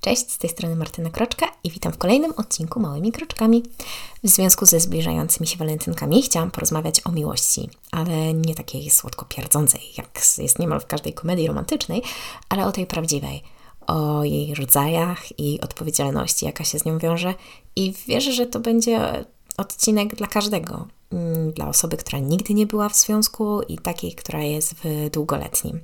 [0.00, 3.62] Cześć, z tej strony Martyna Kroczka i witam w kolejnym odcinku Małymi Kroczkami.
[4.24, 9.80] W związku ze zbliżającymi się walentynkami chciałam porozmawiać o miłości, ale nie takiej słodko pierdzącej,
[9.98, 12.02] jak jest niemal w każdej komedii romantycznej,
[12.48, 13.42] ale o tej prawdziwej,
[13.86, 17.34] o jej rodzajach i odpowiedzialności, jaka się z nią wiąże.
[17.76, 19.24] I wierzę, że to będzie
[19.56, 20.86] odcinek dla każdego.
[21.10, 25.80] Mm, dla osoby, która nigdy nie była w związku i takiej, która jest w długoletnim.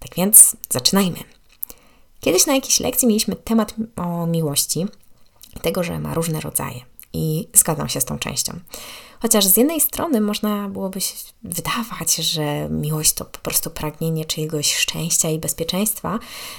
[0.00, 1.18] Tak więc zaczynajmy.
[2.24, 4.86] Kiedyś na jakiejś lekcji mieliśmy temat o miłości,
[5.62, 6.80] tego, że ma różne rodzaje.
[7.12, 8.60] I zgadzam się z tą częścią.
[9.20, 14.76] Chociaż z jednej strony można byłoby się wydawać, że miłość to po prostu pragnienie czyjegoś
[14.76, 16.18] szczęścia i bezpieczeństwa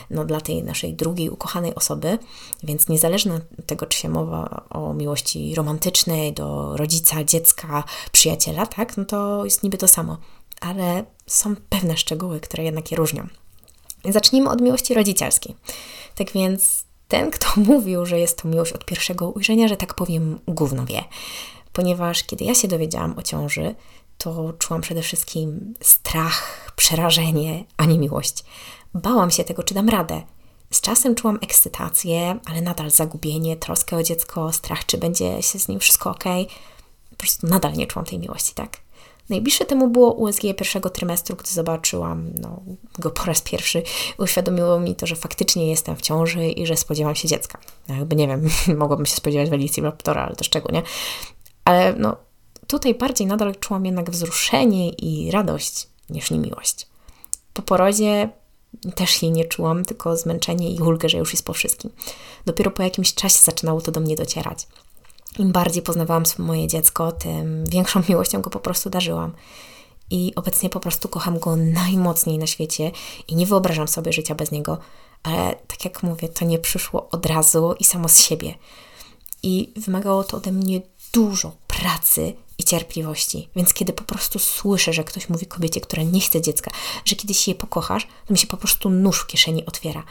[0.09, 2.19] no, dla tej naszej drugiej ukochanej osoby,
[2.63, 8.97] więc niezależnie od tego, czy się mowa o miłości romantycznej do rodzica, dziecka, przyjaciela, tak,
[8.97, 10.17] no to jest niby to samo.
[10.61, 13.27] Ale są pewne szczegóły, które jednak je różnią.
[14.09, 15.55] Zacznijmy od miłości rodzicielskiej.
[16.15, 20.39] Tak więc ten, kto mówił, że jest to miłość od pierwszego ujrzenia, że tak powiem,
[20.47, 21.03] gówno wie.
[21.73, 23.75] Ponieważ kiedy ja się dowiedziałam o ciąży,
[24.17, 28.43] to czułam przede wszystkim strach, przerażenie, a nie miłość.
[28.93, 30.21] Bałam się tego, czy dam radę.
[30.71, 35.67] Z czasem czułam ekscytację, ale nadal zagubienie, troskę o dziecko, strach, czy będzie się z
[35.67, 36.23] nim wszystko ok.
[37.09, 38.77] Po prostu nadal nie czułam tej miłości, tak?
[39.29, 42.61] Najbliższe temu było USG pierwszego trymestru, gdy zobaczyłam no,
[42.99, 43.83] go po raz pierwszy.
[44.17, 47.59] Uświadomiło mi to, że faktycznie jestem w ciąży i że spodziewam się dziecka.
[47.87, 50.81] No, jakby nie wiem, mogłabym się spodziewać Raptora, ale też czego, nie?
[51.65, 52.15] Ale no,
[52.67, 56.87] tutaj bardziej nadal czułam jednak wzruszenie i radość niż niemiłość.
[57.53, 58.29] Po porodzie
[58.95, 61.91] też jej nie czułam, tylko zmęczenie i ulgę, że już jest po wszystkim.
[62.45, 64.67] Dopiero po jakimś czasie zaczynało to do mnie docierać.
[65.39, 69.33] Im bardziej poznawałam moje dziecko, tym większą miłością go po prostu darzyłam.
[70.09, 72.91] I obecnie po prostu kocham go najmocniej na świecie
[73.27, 74.77] i nie wyobrażam sobie życia bez niego,
[75.23, 78.55] ale tak jak mówię, to nie przyszło od razu i samo z siebie.
[79.43, 80.81] I wymagało to ode mnie
[81.13, 83.49] dużo pracy i cierpliwości.
[83.55, 86.71] Więc kiedy po prostu słyszę, że ktoś mówi kobiecie, która nie chce dziecka,
[87.05, 90.03] że kiedyś je pokochasz, to mi się po prostu nóż w kieszeni otwiera.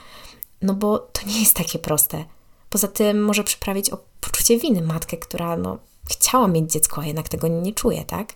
[0.63, 2.25] No bo to nie jest takie proste.
[2.73, 5.79] Poza tym może przyprawić o poczucie winy matkę, która no,
[6.11, 8.33] chciała mieć dziecko, a jednak tego nie czuje, tak?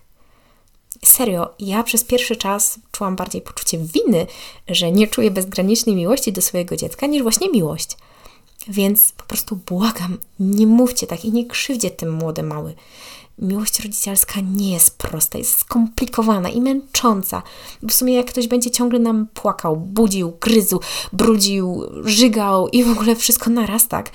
[1.05, 4.27] Serio, ja przez pierwszy czas czułam bardziej poczucie winy,
[4.67, 7.97] że nie czuję bezgranicznej miłości do swojego dziecka, niż właśnie miłość.
[8.69, 12.73] Więc po prostu błagam, nie mówcie tak i nie krzywdzie tym młode mały.
[13.39, 17.43] Miłość rodzicielska nie jest prosta, jest skomplikowana i męcząca.
[17.83, 20.79] W sumie jak ktoś będzie ciągle nam płakał, budził, gryzł,
[21.13, 24.11] brudził, żygał i w ogóle wszystko naraz, tak,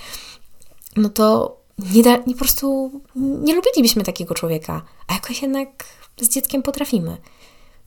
[0.97, 1.57] no to
[1.93, 5.85] nie, da, nie po prostu nie lubilibyśmy takiego człowieka, a jakoś jednak
[6.21, 7.17] z dzieckiem potrafimy.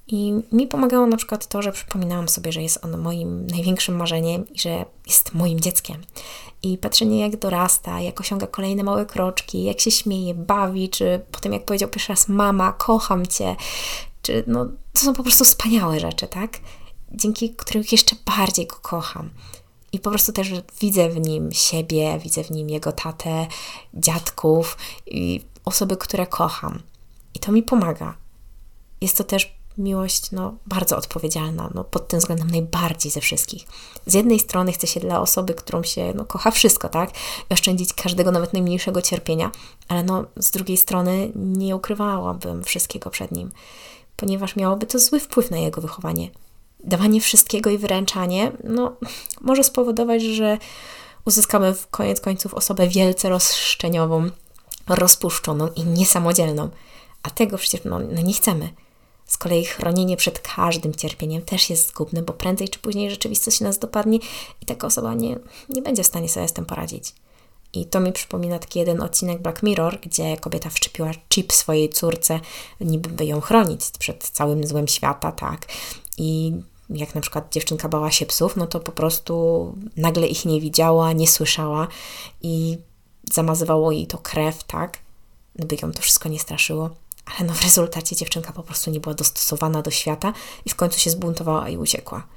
[0.08, 4.50] I mi pomagało na przykład to, że przypominałam sobie, że jest on moim największym marzeniem
[4.54, 6.02] i że jest moim dzieckiem.
[6.64, 11.54] I patrzenie, jak dorasta, jak osiąga kolejne małe kroczki, jak się śmieje, bawi, czy potem,
[11.54, 13.56] jak powiedział pierwszy raz mama, kocham cię,
[14.22, 16.60] czy no, to są po prostu wspaniałe rzeczy, tak?
[17.12, 19.30] Dzięki którym jeszcze bardziej go kocham.
[19.92, 20.52] I po prostu też
[20.82, 23.48] widzę w nim siebie, widzę w nim jego tatę,
[23.94, 26.82] dziadków i osoby, które kocham.
[27.34, 28.16] I to mi pomaga.
[29.02, 33.68] Jest to też miłość no, bardzo odpowiedzialna, no, pod tym względem najbardziej ze wszystkich.
[34.06, 37.10] Z jednej strony chce się dla osoby, którą się no, kocha wszystko, tak?
[37.50, 39.52] I oszczędzić każdego, nawet najmniejszego cierpienia,
[39.88, 43.52] ale no, z drugiej strony nie ukrywałabym wszystkiego przed nim,
[44.16, 46.30] ponieważ miałoby to zły wpływ na jego wychowanie.
[46.84, 48.96] Dawanie wszystkiego i wyręczanie no,
[49.42, 50.58] może spowodować, że
[51.26, 54.30] uzyskamy w koniec końców osobę wielce rozszczeniową,
[54.88, 56.70] rozpuszczoną i niesamodzielną.
[57.24, 58.70] A tego przecież no, no nie chcemy.
[59.26, 63.80] Z kolei chronienie przed każdym cierpieniem też jest zgubne, bo prędzej czy później rzeczywistość nas
[63.80, 64.20] dopadnie
[64.62, 67.14] i taka osoba nie, nie będzie w stanie sobie z tym poradzić.
[67.74, 72.40] I to mi przypomina taki jeden odcinek Black Mirror, gdzie kobieta wszczepiła chip swojej córce,
[72.82, 75.66] niby by ją chronić przed całym złem świata, tak.
[76.18, 76.54] I
[76.90, 81.14] jak na przykład dziewczynka bała się psów, no to po prostu nagle ich nie widziała,
[81.14, 81.88] nie słyszała
[82.42, 82.78] i
[83.34, 85.00] zamazywało jej to krew, tak,
[85.56, 86.90] by ją to wszystko nie straszyło
[87.26, 90.34] ale no w rezultacie dziewczynka po prostu nie była dostosowana do świata
[90.66, 92.28] i w końcu się zbuntowała i uciekła.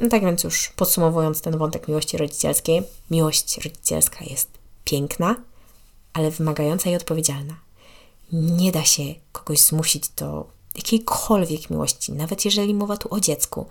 [0.00, 4.50] No tak więc już podsumowując ten wątek miłości rodzicielskiej, miłość rodzicielska jest
[4.84, 5.36] piękna,
[6.12, 7.56] ale wymagająca i odpowiedzialna.
[8.32, 9.02] Nie da się
[9.32, 13.66] kogoś zmusić do jakiejkolwiek miłości, nawet jeżeli mowa tu o dziecku.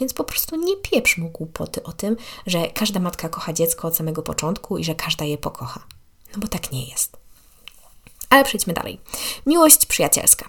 [0.00, 2.16] Więc po prostu nie pieprz mu głupoty o tym,
[2.46, 5.84] że każda matka kocha dziecko od samego początku i że każda je pokocha.
[6.34, 7.16] No bo tak nie jest.
[8.30, 9.00] Ale przejdźmy dalej.
[9.46, 10.48] Miłość przyjacielska.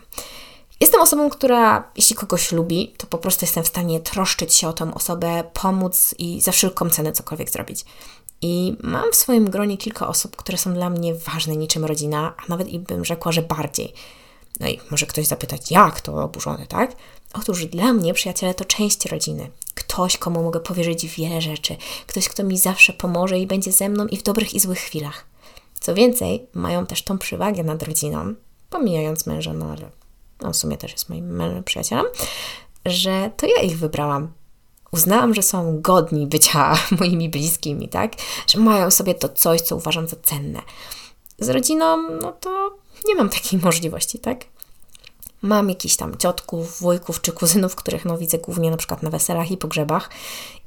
[0.80, 4.74] Jestem osobą, która jeśli kogoś lubi, to po prostu jestem w stanie troszczyć się o
[4.74, 7.86] tą osobę, pomóc i za wszelką cenę cokolwiek zrobić.
[8.42, 12.42] I mam w swoim gronie kilka osób, które są dla mnie ważne niczym rodzina, a
[12.50, 13.94] nawet i bym rzekła, że bardziej.
[14.60, 16.96] No i może ktoś zapytać, jak to oburzone, tak?
[17.34, 19.52] Otóż dla mnie przyjaciele to część rodziny.
[19.75, 21.75] Ktoś, komu mogę powierzyć wiele rzeczy.
[22.08, 25.29] Ktoś, kto mi zawsze pomoże i będzie ze mną i w dobrych i złych chwilach.
[25.80, 28.34] Co więcej, mają też tą przewagę nad rodziną,
[28.70, 29.90] pomijając męża, no ale
[30.44, 32.06] on w sumie też jest moim mężem, przyjacielem,
[32.86, 34.31] że to ja ich wybrałam.
[34.92, 38.12] Uznałam, że są godni bycia moimi bliskimi, tak?
[38.48, 40.62] Że mają sobie to coś, co uważam za cenne.
[41.40, 42.78] Z rodziną, no to
[43.08, 44.46] nie mam takiej możliwości, tak?
[45.42, 49.52] Mam jakichś tam ciotków, wujków czy kuzynów, których no widzę głównie na przykład na weselach
[49.52, 50.10] i pogrzebach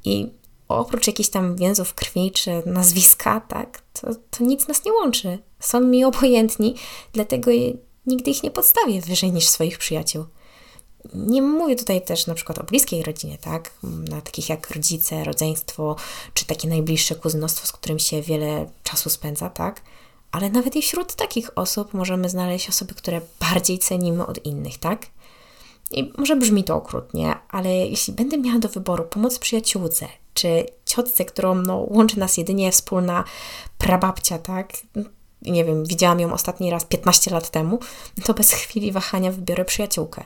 [0.04, 0.32] i
[0.78, 5.38] oprócz jakichś tam więzów krwi czy nazwiska, tak, to, to nic nas nie łączy.
[5.60, 6.74] Są mi obojętni,
[7.12, 7.50] dlatego
[8.06, 10.24] nigdy ich nie podstawię wyżej niż swoich przyjaciół.
[11.14, 13.74] Nie mówię tutaj też na przykład o bliskiej rodzinie, tak?
[13.82, 15.96] Na takich jak rodzice, rodzeństwo,
[16.34, 19.82] czy takie najbliższe kuzynostwo, z którym się wiele czasu spędza, tak?
[20.32, 25.06] Ale nawet i wśród takich osób możemy znaleźć osoby, które bardziej cenimy od innych, tak?
[25.90, 31.24] I może brzmi to okrutnie, ale jeśli będę miała do wyboru pomoc przyjaciółce, czy ciotce,
[31.24, 33.24] którą no, łączy nas jedynie wspólna
[33.78, 34.72] prababcia, tak?
[35.42, 37.78] Nie wiem, widziałam ją ostatni raz 15 lat temu,
[38.24, 40.24] to bez chwili wahania wybiorę przyjaciółkę.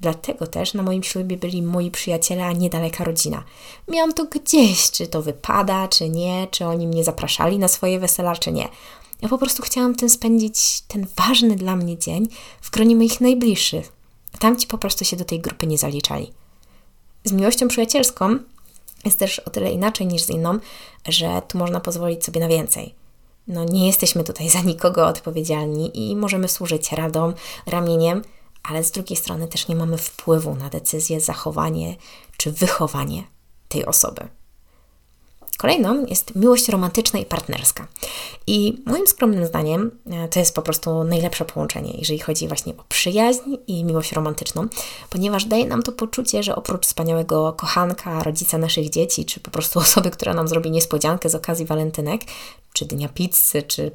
[0.00, 3.44] Dlatego też na moim ślubie byli moi przyjaciele, a nie daleka rodzina.
[3.88, 8.36] Miałam to gdzieś, czy to wypada, czy nie, czy oni mnie zapraszali na swoje wesela,
[8.36, 8.68] czy nie.
[9.22, 12.28] Ja po prostu chciałam tym spędzić ten ważny dla mnie dzień
[12.60, 13.92] w gronie moich najbliższych.
[14.38, 16.32] Tamci po prostu się do tej grupy nie zaliczali.
[17.24, 18.38] Z miłością przyjacielską
[19.04, 20.58] jest też o tyle inaczej niż z inną,
[21.08, 22.94] że tu można pozwolić sobie na więcej.
[23.48, 27.32] No, nie jesteśmy tutaj za nikogo odpowiedzialni i możemy służyć radą,
[27.66, 28.22] ramieniem,
[28.62, 31.96] ale z drugiej strony też nie mamy wpływu na decyzję, zachowanie
[32.36, 33.24] czy wychowanie
[33.68, 34.28] tej osoby.
[35.62, 37.86] Kolejną jest miłość romantyczna i partnerska.
[38.46, 42.84] I moim skromnym zdaniem e, to jest po prostu najlepsze połączenie, jeżeli chodzi właśnie o
[42.88, 44.66] przyjaźń i miłość romantyczną,
[45.10, 49.78] ponieważ daje nam to poczucie, że oprócz wspaniałego kochanka, rodzica naszych dzieci, czy po prostu
[49.86, 52.20] osoby, która nam zrobi niespodziankę z okazji walentynek,
[52.72, 53.90] czy dnia pizzy, czy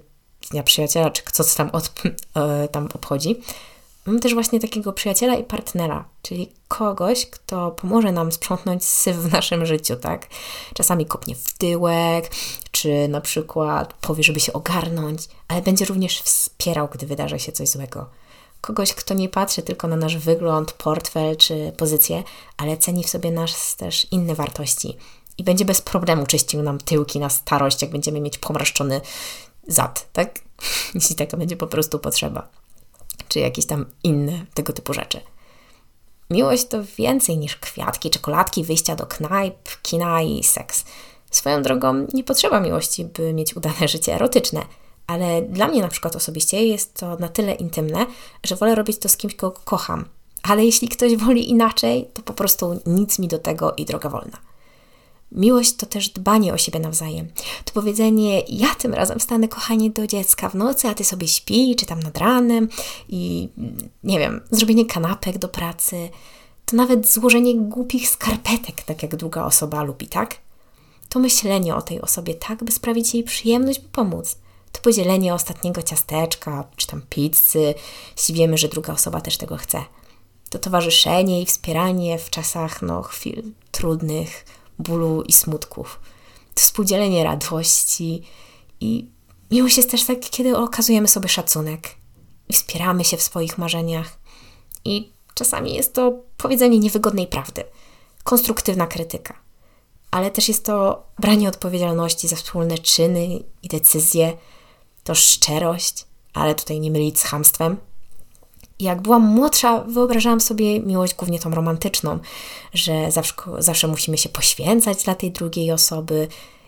[0.52, 1.72] dnia przyjaciela, czy co tam,
[2.36, 3.42] e, tam obchodzi,
[4.08, 9.32] Mam też właśnie takiego przyjaciela i partnera, czyli kogoś, kto pomoże nam sprzątnąć syf w
[9.32, 10.28] naszym życiu, tak?
[10.74, 12.32] Czasami kopnie w tyłek,
[12.72, 17.70] czy na przykład powie, żeby się ogarnąć, ale będzie również wspierał, gdy wydarzy się coś
[17.70, 18.10] złego.
[18.62, 22.24] Kogoś, kto nie patrzy tylko na nasz wygląd, portfel czy pozycję,
[22.58, 24.98] ale ceni w sobie nas też inne wartości
[25.38, 29.02] i będzie bez problemu czyścił nam tyłki na starość, jak będziemy mieć pomarszczony
[29.68, 30.40] zad, tak?
[30.96, 32.57] Jeśli taka będzie po prostu potrzeba
[33.28, 35.22] czy jakieś tam inne tego typu rzeczy.
[36.30, 40.86] Miłość to więcej niż kwiatki, czekoladki, wyjścia do knajp, kina i seks.
[41.32, 44.62] Swoją drogą nie potrzeba miłości, by mieć udane życie erotyczne,
[45.08, 48.06] ale dla mnie na przykład osobiście jest to na tyle intymne,
[48.44, 50.06] że wolę robić to z kimś, kogo kocham.
[50.44, 54.38] Ale jeśli ktoś woli inaczej, to po prostu nic mi do tego i droga wolna.
[55.32, 57.28] Miłość to też dbanie o siebie nawzajem.
[57.66, 61.76] To powiedzenie, ja tym razem wstanę, kochanie, do dziecka w nocy, a ty sobie śpi,
[61.76, 62.70] czy tam nad ranem
[63.10, 63.50] i
[64.04, 66.10] nie wiem, zrobienie kanapek do pracy.
[66.66, 70.36] To nawet złożenie głupich skarpetek, tak jak druga osoba lubi, tak?
[71.10, 74.38] To myślenie o tej osobie tak, by sprawić jej przyjemność, by pomóc.
[74.72, 77.74] To podzielenie ostatniego ciasteczka, czy tam pizzy,
[78.18, 79.84] jeśli wiemy, że druga osoba też tego chce.
[80.50, 84.46] To towarzyszenie i wspieranie w czasach, no, chwil trudnych,
[84.80, 86.00] bólu i smutków.
[86.54, 88.24] To współdzielenie radości
[88.80, 89.10] i
[89.52, 91.96] miłość jest też tak, kiedy okazujemy sobie szacunek
[92.50, 94.20] i wspieramy się w swoich marzeniach.
[94.86, 97.64] I czasami jest to powiedzenie niewygodnej prawdy,
[98.24, 99.40] konstruktywna krytyka,
[100.12, 103.28] ale też jest to branie odpowiedzialności za wspólne czyny
[103.64, 104.38] i decyzje,
[105.04, 107.78] to szczerość, ale tutaj nie mylić z hamstwem,
[108.80, 112.20] jak byłam młodsza, wyobrażałam sobie miłość głównie tą romantyczną,
[112.74, 116.28] że zawsze, zawsze musimy się poświęcać dla tej drugiej osoby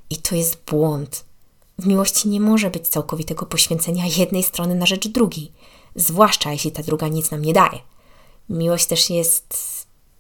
[0.10, 1.26] i to jest błąd.
[1.80, 5.52] W miłości nie może być całkowitego poświęcenia jednej strony na rzecz drugiej,
[5.96, 7.80] zwłaszcza jeśli ta druga nic nam nie daje.
[8.50, 9.58] Miłość też jest,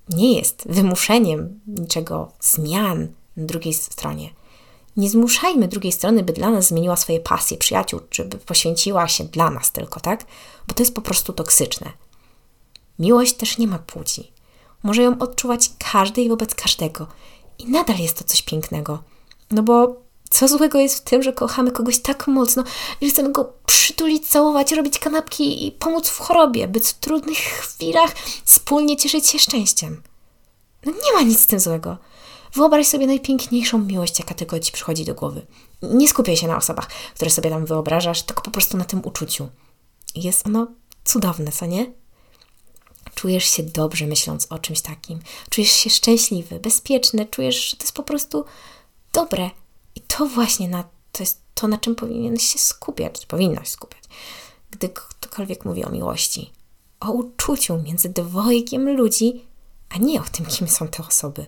[0.09, 4.29] nie jest wymuszeniem niczego, zmian na drugiej stronie.
[4.97, 9.23] Nie zmuszajmy drugiej strony, by dla nas zmieniła swoje pasje, przyjaciół, czy by poświęciła się
[9.23, 10.25] dla nas tylko, tak?
[10.67, 11.91] Bo to jest po prostu toksyczne.
[12.99, 14.31] Miłość też nie ma płci.
[14.83, 17.07] Może ją odczuwać każdy i wobec każdego.
[17.59, 19.03] I nadal jest to coś pięknego.
[19.51, 19.95] No bo
[20.29, 22.63] co złego jest w tym, że kochamy kogoś tak mocno,
[23.01, 28.15] że chcemy go przytulić, całować, robić kanapki i pomóc w chorobie, być w trudnych chwilach
[28.45, 30.01] wspólnie cieszyć się szczęściem.
[30.85, 31.97] No nie ma nic z tym złego.
[32.53, 35.45] Wyobraź sobie najpiękniejszą miłość, jaka tylko ci przychodzi do głowy.
[35.81, 39.49] Nie skupiaj się na osobach, które sobie tam wyobrażasz, tylko po prostu na tym uczuciu.
[40.15, 40.67] Jest ono
[41.05, 41.91] cudowne, co nie?
[43.15, 45.19] Czujesz się dobrze myśląc o czymś takim.
[45.49, 48.45] Czujesz się szczęśliwy, bezpieczny, czujesz, że to jest po prostu
[49.13, 49.49] dobre.
[49.95, 54.03] I to właśnie na, to jest to, na czym powinieneś się skupiać, powinnaś skupiać,
[54.71, 56.51] gdy ktokolwiek mówi o miłości.
[56.99, 59.45] O uczuciu między dwojgiem ludzi,
[59.89, 61.45] a nie o tym, kim są te osoby.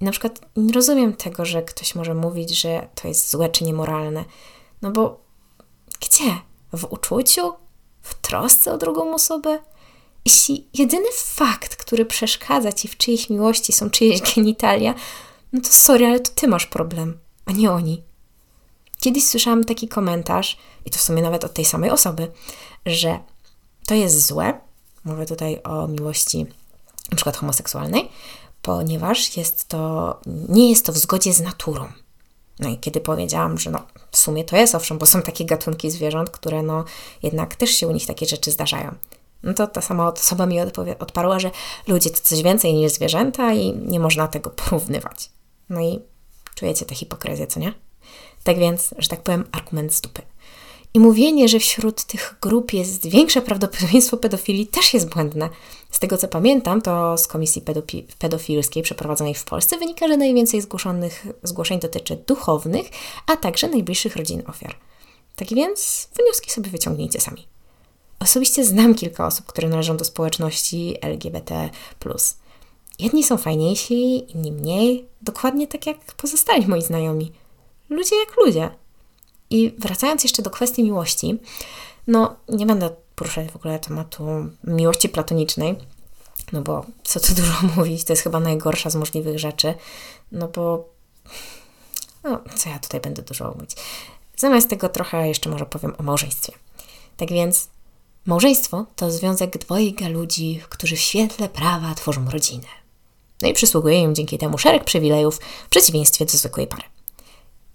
[0.00, 3.64] I na przykład nie rozumiem tego, że ktoś może mówić, że to jest złe czy
[3.64, 4.24] niemoralne.
[4.82, 5.20] No bo
[6.00, 6.38] gdzie?
[6.72, 7.52] W uczuciu?
[8.02, 9.58] W trosce o drugą osobę?
[10.24, 14.94] Jeśli jedyny fakt, który przeszkadza ci w czyjejś miłości są czyjeś genitalia,
[15.52, 18.02] no to sorry, ale to ty masz problem, a nie oni.
[19.00, 22.32] Kiedyś słyszałam taki komentarz, i to w sumie nawet od tej samej osoby,
[22.86, 23.18] że
[23.86, 24.60] to jest złe,
[25.04, 26.46] mówię tutaj o miłości
[27.10, 28.08] na przykład homoseksualnej,
[28.68, 31.88] ponieważ jest to, nie jest to w zgodzie z naturą.
[32.58, 35.90] No i kiedy powiedziałam, że no, w sumie to jest owszem, bo są takie gatunki
[35.90, 36.84] zwierząt, które no
[37.22, 38.94] jednak też się u nich takie rzeczy zdarzają.
[39.42, 40.60] No to ta sama osoba mi
[40.98, 41.50] odparła, że
[41.86, 45.30] ludzie to coś więcej niż zwierzęta i nie można tego porównywać.
[45.68, 46.00] No i
[46.54, 47.74] czujecie tę hipokryzję, co nie?
[48.44, 50.22] Tak więc, że tak powiem, argument z dupy.
[50.94, 55.50] I mówienie, że wśród tych grup jest większe prawdopodobieństwo pedofilii, też jest błędne.
[55.90, 57.62] Z tego co pamiętam, to z komisji
[58.18, 62.90] pedofilskiej przeprowadzonej w Polsce wynika, że najwięcej zgłoszonych zgłoszeń dotyczy duchownych,
[63.26, 64.74] a także najbliższych rodzin ofiar.
[65.36, 67.46] Tak więc wnioski sobie wyciągnijcie sami.
[68.20, 71.70] Osobiście znam kilka osób, które należą do społeczności LGBT.
[72.98, 77.32] Jedni są fajniejsi, inni mniej, dokładnie tak jak pozostali moi znajomi.
[77.88, 78.70] Ludzie jak ludzie.
[79.50, 81.38] I wracając jeszcze do kwestii miłości,
[82.06, 84.26] no nie będę poruszać w ogóle tematu
[84.64, 85.76] miłości platonicznej,
[86.52, 89.74] no bo co tu dużo mówić, to jest chyba najgorsza z możliwych rzeczy,
[90.32, 90.88] no bo
[92.24, 93.70] no, co ja tutaj będę dużo mówić.
[94.36, 96.52] Zamiast tego trochę jeszcze może powiem o małżeństwie.
[97.16, 97.68] Tak więc
[98.26, 102.66] małżeństwo to związek dwojga ludzi, którzy w świetle prawa tworzą rodzinę.
[103.42, 106.82] No i przysługuje im dzięki temu szereg przywilejów w przeciwieństwie do zwykłej pary.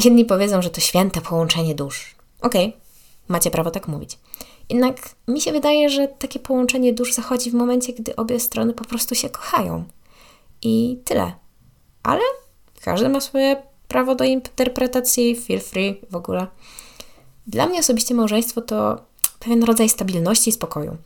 [0.03, 2.15] Jedni powiedzą, że to święte połączenie dusz.
[2.41, 2.81] Okej, okay,
[3.27, 4.19] macie prawo tak mówić.
[4.69, 8.83] Jednak mi się wydaje, że takie połączenie dusz zachodzi w momencie, gdy obie strony po
[8.83, 9.83] prostu się kochają.
[10.61, 11.31] I tyle.
[12.03, 12.21] Ale
[12.81, 16.47] każdy ma swoje prawo do interpretacji, feel free w ogóle.
[17.47, 19.05] Dla mnie osobiście małżeństwo to
[19.39, 20.97] pewien rodzaj stabilności i spokoju.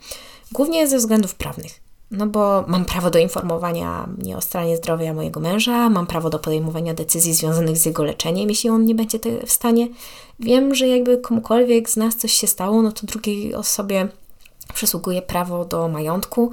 [0.52, 1.87] Głównie ze względów prawnych.
[2.12, 6.40] No bo mam prawo do informowania mnie o stanie zdrowia mojego męża, mam prawo do
[6.40, 9.88] podejmowania decyzji związanych z jego leczeniem, jeśli on nie będzie w stanie.
[10.40, 14.08] Wiem, że jakby komukolwiek z nas coś się stało, no to drugiej osobie
[14.74, 16.52] przysługuje prawo do majątku.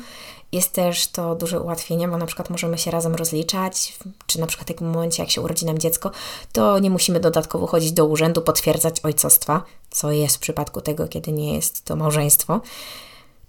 [0.53, 4.67] Jest też to duże ułatwienie, bo na przykład możemy się razem rozliczać, czy na przykład
[4.67, 6.11] w takim momencie, jak się urodzi nam dziecko,
[6.53, 11.33] to nie musimy dodatkowo chodzić do urzędu, potwierdzać ojcostwa, co jest w przypadku tego, kiedy
[11.33, 12.61] nie jest to małżeństwo.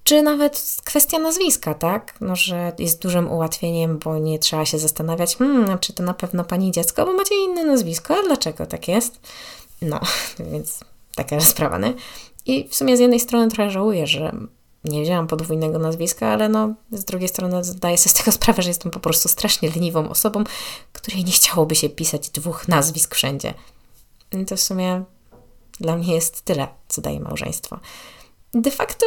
[0.05, 2.13] Czy nawet kwestia nazwiska, tak?
[2.21, 6.43] No, że jest dużym ułatwieniem, bo nie trzeba się zastanawiać, hmm, czy to na pewno
[6.43, 9.19] pani dziecko, bo macie inne nazwisko, a dlaczego tak jest?
[9.81, 9.99] No,
[10.51, 10.79] więc
[11.15, 11.93] taka sprawa, nie?
[12.45, 14.35] I w sumie z jednej strony trochę żałuję, że
[14.83, 18.69] nie wzięłam podwójnego nazwiska, ale no, z drugiej strony zdaję sobie z tego sprawę, że
[18.69, 20.43] jestem po prostu strasznie leniwą osobą,
[20.93, 23.53] której nie chciałoby się pisać dwóch nazwisk wszędzie.
[24.31, 25.03] I to w sumie
[25.79, 27.79] dla mnie jest tyle, co daje małżeństwo
[28.61, 29.05] de facto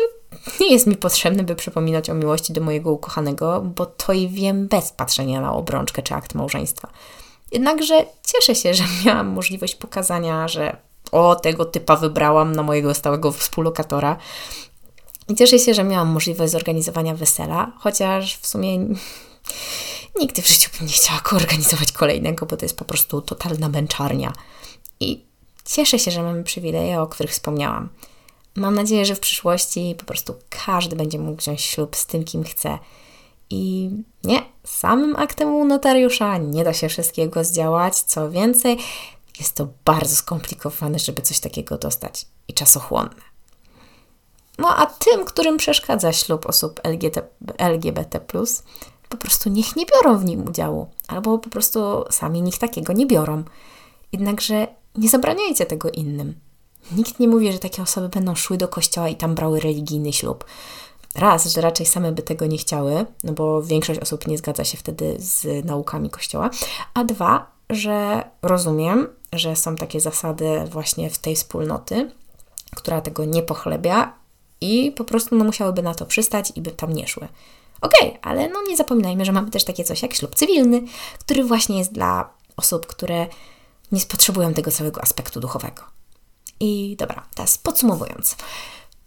[0.60, 4.68] nie jest mi potrzebne, by przypominać o miłości do mojego ukochanego, bo to i wiem
[4.68, 6.88] bez patrzenia na obrączkę czy akt małżeństwa.
[7.52, 10.76] Jednakże cieszę się, że miałam możliwość pokazania, że
[11.12, 14.16] o, tego typa wybrałam na mojego stałego współlokatora.
[15.28, 18.78] I cieszę się, że miałam możliwość zorganizowania wesela, chociaż w sumie
[20.20, 24.32] nigdy w życiu bym nie chciała organizować kolejnego, bo to jest po prostu totalna męczarnia.
[25.00, 25.24] I
[25.64, 27.88] cieszę się, że mamy przywileje, o których wspomniałam.
[28.58, 30.34] Mam nadzieję, że w przyszłości po prostu
[30.66, 32.78] każdy będzie mógł wziąć ślub z tym, kim chce.
[33.50, 33.90] I
[34.24, 38.00] nie, samym aktem u notariusza nie da się wszystkiego zdziałać.
[38.00, 38.78] Co więcej,
[39.38, 43.28] jest to bardzo skomplikowane, żeby coś takiego dostać i czasochłonne.
[44.58, 47.22] No a tym, którym przeszkadza ślub osób LGBT,
[47.58, 48.20] LGBT,
[49.08, 53.06] po prostu niech nie biorą w nim udziału, albo po prostu sami niech takiego nie
[53.06, 53.44] biorą.
[54.12, 56.47] Jednakże nie zabraniajcie tego innym.
[56.92, 60.44] Nikt nie mówi, że takie osoby będą szły do kościoła i tam brały religijny ślub.
[61.14, 64.78] Raz, że raczej same by tego nie chciały, no bo większość osób nie zgadza się
[64.78, 66.50] wtedy z naukami kościoła.
[66.94, 72.10] A dwa, że rozumiem, że są takie zasady właśnie w tej wspólnoty,
[72.76, 74.12] która tego nie pochlebia
[74.60, 77.28] i po prostu no, musiałyby na to przystać i by tam nie szły.
[77.80, 80.82] Okej, okay, ale no nie zapominajmy, że mamy też takie coś jak ślub cywilny,
[81.18, 83.26] który właśnie jest dla osób, które
[83.92, 85.97] nie potrzebują tego całego aspektu duchowego.
[86.60, 88.36] I dobra, teraz podsumowując.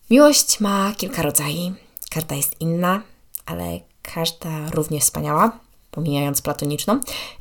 [0.10, 1.74] Miłość ma kilka rodzajów,
[2.10, 3.02] każda jest inna,
[3.46, 5.60] ale każda równie wspaniała,
[5.92, 7.00] pomijając platoniczną,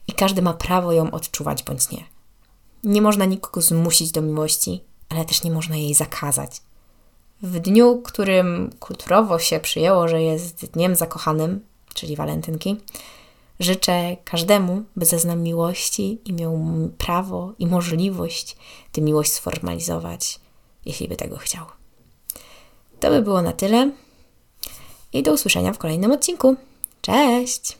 [0.08, 2.04] i każdy ma prawo ją odczuwać bądź nie.
[2.84, 6.60] Nie można nikogo zmusić do miłości, ale też nie można jej zakazać.
[7.42, 11.64] W dniu, którym kulturowo się przyjęło, że jest dniem zakochanym,
[11.94, 12.76] czyli walentynki,
[13.60, 16.60] życzę każdemu, by zeznał miłości i miał
[16.98, 18.56] prawo i możliwość
[18.92, 20.40] tę miłość sformalizować,
[20.86, 21.66] jeśli by tego chciał.
[23.00, 23.90] To by było na tyle
[25.12, 26.56] i do usłyszenia w kolejnym odcinku.
[27.00, 27.79] Cześć!